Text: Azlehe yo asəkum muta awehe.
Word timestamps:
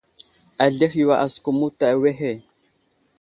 Azlehe 0.63 0.97
yo 1.03 1.11
asəkum 1.25 1.55
muta 1.59 1.85
awehe. 1.93 2.31